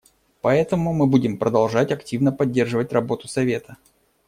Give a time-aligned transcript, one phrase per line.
[0.41, 3.77] Поэтому мы будем продолжать активно поддерживать работу Совета.